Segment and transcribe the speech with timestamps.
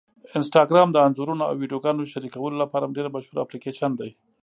[0.37, 4.07] انسټاګرام د انځورونو او ویډیوګانو شریکولو لپاره ډېره مشهوره اپلیکېشن ده.